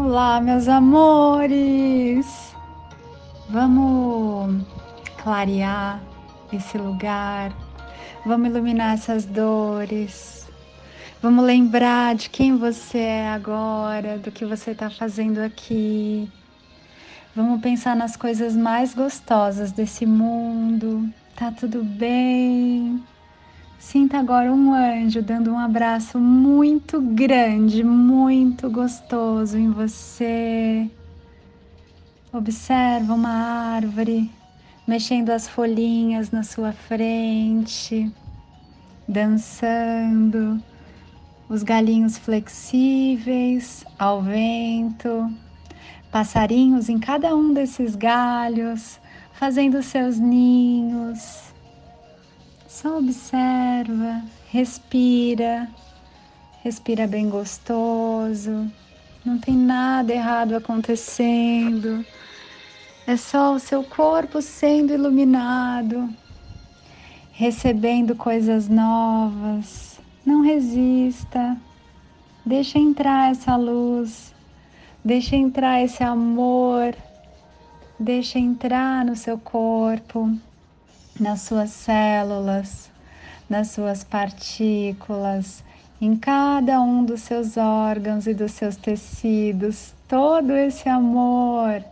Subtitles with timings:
[0.00, 2.54] Olá, meus amores!
[3.48, 4.64] Vamos
[5.20, 6.00] clarear
[6.52, 7.52] esse lugar,
[8.24, 10.48] vamos iluminar essas dores,
[11.20, 16.30] vamos lembrar de quem você é agora, do que você está fazendo aqui.
[17.34, 21.12] Vamos pensar nas coisas mais gostosas desse mundo.
[21.34, 23.02] Tá tudo bem?
[23.78, 30.90] Sinta agora um anjo dando um abraço muito grande, muito gostoso em você.
[32.32, 34.28] Observa uma árvore
[34.84, 38.12] mexendo as folhinhas na sua frente,
[39.06, 40.60] dançando,
[41.48, 45.32] os galinhos flexíveis ao vento,
[46.10, 48.98] passarinhos em cada um desses galhos,
[49.32, 51.56] fazendo seus ninhos
[52.80, 55.68] só observa, respira,
[56.62, 58.70] respira bem gostoso.
[59.24, 62.06] Não tem nada errado acontecendo.
[63.04, 66.08] É só o seu corpo sendo iluminado,
[67.32, 69.98] recebendo coisas novas.
[70.24, 71.56] Não resista.
[72.46, 74.32] Deixa entrar essa luz.
[75.04, 76.94] Deixa entrar esse amor.
[77.98, 80.38] Deixa entrar no seu corpo
[81.18, 82.90] nas suas células,
[83.48, 85.64] nas suas partículas,
[86.00, 91.82] em cada um dos seus órgãos e dos seus tecidos, todo esse amor,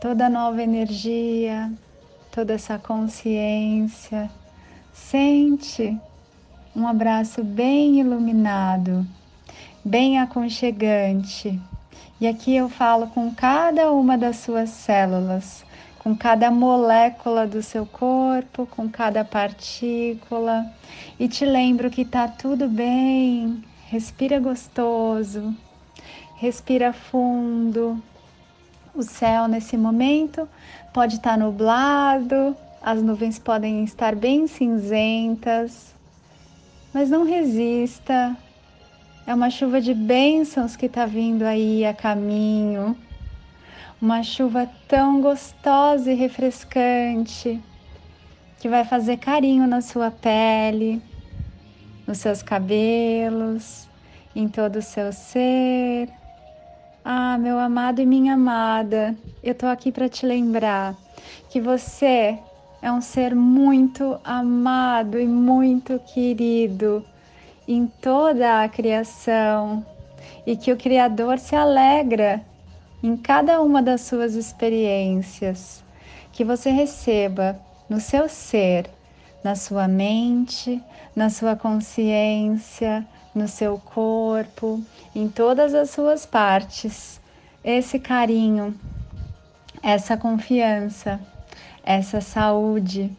[0.00, 1.72] toda nova energia,
[2.30, 4.30] toda essa consciência.
[4.92, 5.98] Sente
[6.74, 9.06] um abraço bem iluminado,
[9.84, 11.60] bem aconchegante.
[12.20, 15.64] E aqui eu falo com cada uma das suas células
[16.02, 20.66] com cada molécula do seu corpo, com cada partícula.
[21.18, 23.62] E te lembro que tá tudo bem.
[23.86, 25.54] Respira gostoso.
[26.36, 28.02] Respira fundo.
[28.94, 30.48] O céu nesse momento
[30.92, 35.94] pode estar tá nublado, as nuvens podem estar bem cinzentas,
[36.92, 38.36] mas não resista.
[39.26, 42.94] É uma chuva de bênçãos que está vindo aí a caminho
[44.02, 47.62] uma chuva tão gostosa e refrescante
[48.58, 51.00] que vai fazer carinho na sua pele,
[52.04, 53.88] nos seus cabelos,
[54.34, 56.08] em todo o seu ser.
[57.04, 60.96] Ah, meu amado e minha amada, eu tô aqui para te lembrar
[61.48, 62.36] que você
[62.82, 67.04] é um ser muito amado e muito querido
[67.68, 69.86] em toda a criação
[70.44, 72.44] e que o Criador se alegra
[73.02, 75.82] em cada uma das suas experiências,
[76.32, 78.88] que você receba no seu ser,
[79.42, 80.80] na sua mente,
[81.14, 84.80] na sua consciência, no seu corpo,
[85.14, 87.20] em todas as suas partes,
[87.64, 88.78] esse carinho,
[89.82, 91.20] essa confiança,
[91.82, 93.10] essa saúde,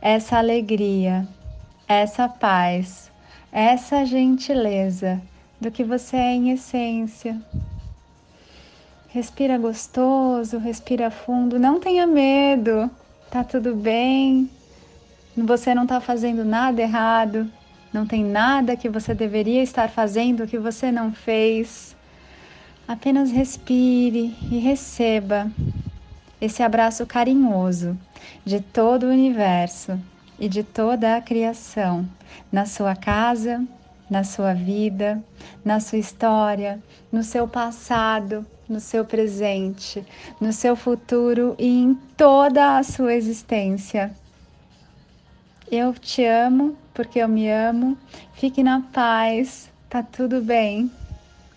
[0.00, 1.26] essa alegria,
[1.86, 3.10] essa paz,
[3.50, 5.20] essa gentileza
[5.60, 7.40] do que você é em essência.
[9.10, 12.90] Respira gostoso, respira fundo, não tenha medo,
[13.30, 14.50] tá tudo bem.
[15.34, 17.50] Você não está fazendo nada errado,
[17.90, 21.96] não tem nada que você deveria estar fazendo que você não fez.
[22.86, 25.50] Apenas respire e receba
[26.38, 27.96] esse abraço carinhoso
[28.44, 29.98] de todo o universo
[30.38, 32.06] e de toda a criação
[32.52, 33.64] na sua casa,
[34.10, 35.24] na sua vida,
[35.64, 36.78] na sua história,
[37.10, 40.04] no seu passado no seu presente,
[40.40, 44.12] no seu futuro e em toda a sua existência.
[45.70, 47.96] Eu te amo porque eu me amo.
[48.34, 50.90] Fique na paz, tá tudo bem.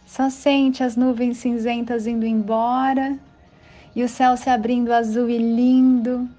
[0.06, 3.18] Só sente as nuvens cinzentas indo embora
[3.96, 6.30] e o céu se abrindo azul e lindo,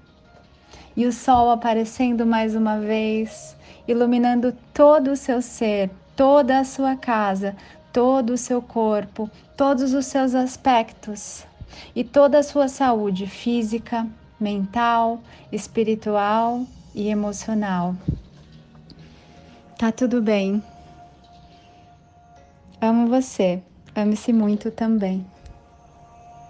[0.95, 3.55] e o sol aparecendo mais uma vez,
[3.87, 7.55] iluminando todo o seu ser, toda a sua casa,
[7.93, 11.45] todo o seu corpo, todos os seus aspectos
[11.95, 14.07] e toda a sua saúde física,
[14.39, 17.95] mental, espiritual e emocional.
[19.77, 20.61] Tá tudo bem.
[22.81, 23.61] Amo você.
[23.95, 25.25] Ame-se muito também.